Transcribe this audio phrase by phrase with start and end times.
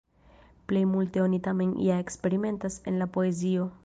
[0.69, 3.69] Plej multe oni tamen ja eksperimentas en la poezio.